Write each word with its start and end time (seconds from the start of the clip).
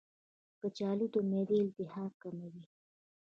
کچالو 0.61 1.05
د 1.13 1.15
معدې 1.29 1.57
التهاب 1.63 2.11
کموي. 2.21 2.63